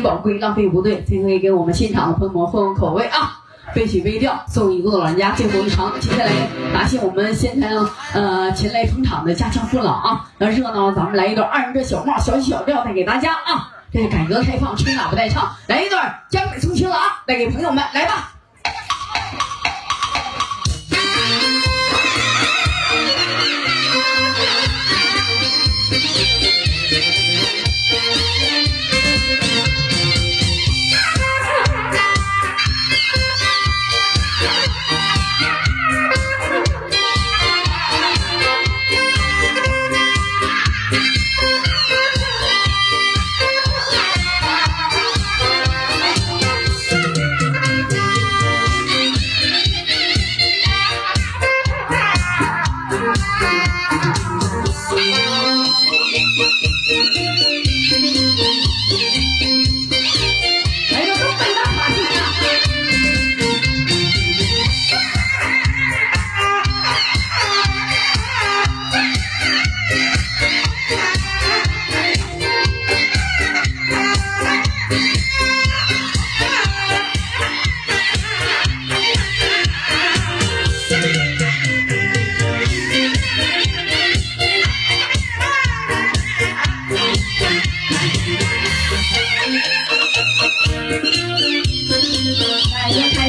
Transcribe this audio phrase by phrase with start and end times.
[0.00, 3.40] 宝贵，浪费不对，这回给我们现场的朋友们换换口味啊！
[3.74, 5.92] 悲曲悲调，送一个老人家最后一场。
[6.00, 6.30] 接下来
[6.72, 10.24] 答谢我们现场呃前来捧场的家乡父老啊！
[10.38, 13.72] 那热闹，咱们来一段二人转小帽小曲小调带给大家啊！
[13.92, 18.32] 这改革开放，吹喇叭带唱，来一段江北重情郎带给朋友们，来吧！
[54.96, 55.45] 来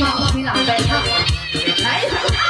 [0.00, 0.90] 改革开放，吹喇叭带唱，
[1.84, 2.40] 来一首啊！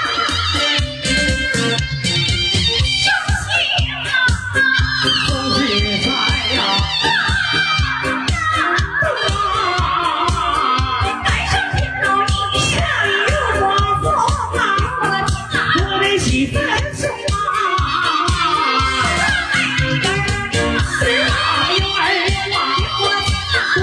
[5.27, 5.61] 恭喜
[6.01, 6.09] 财
[6.55, 6.59] 呀！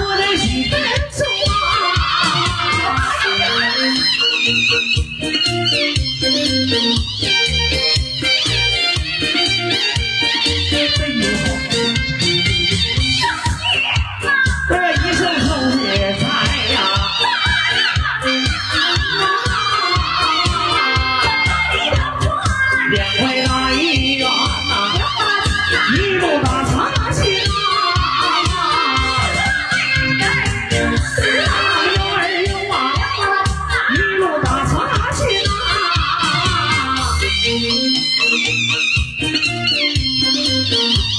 [0.16, 0.72] 的媳妇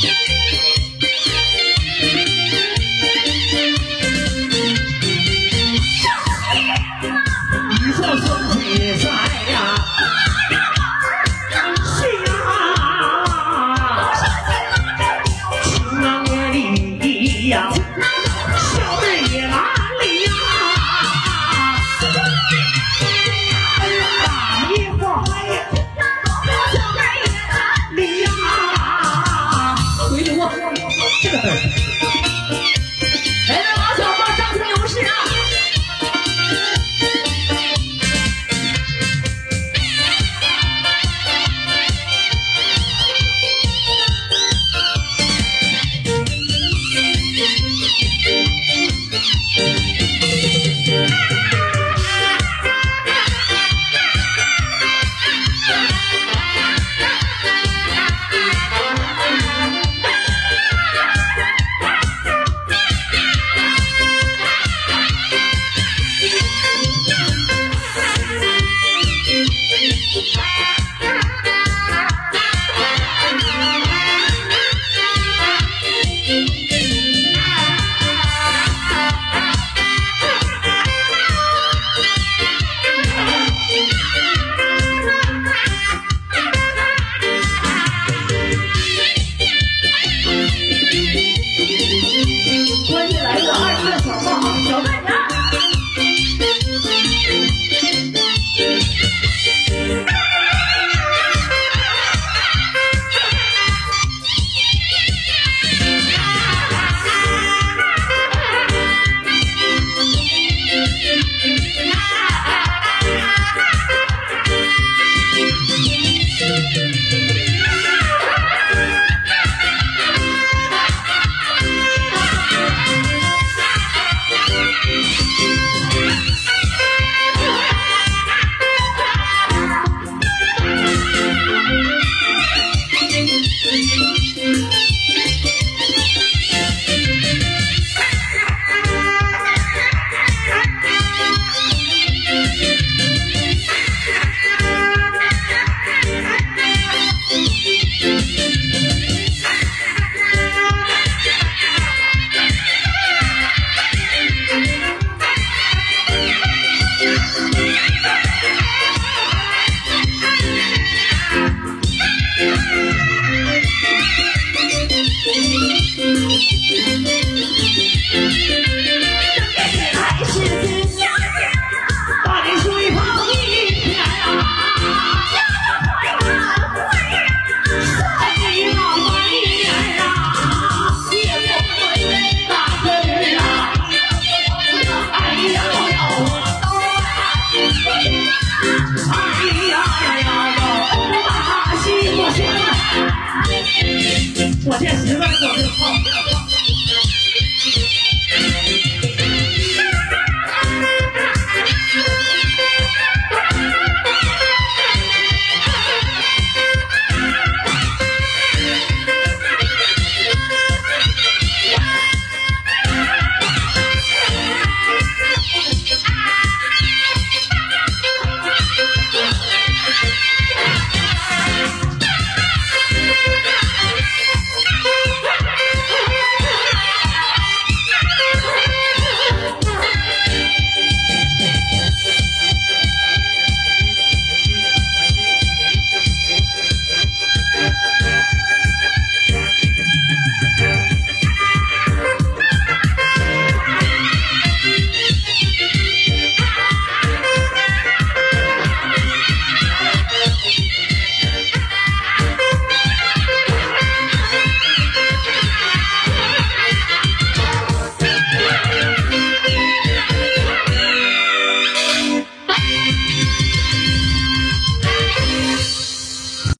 [0.01, 0.38] Yeah.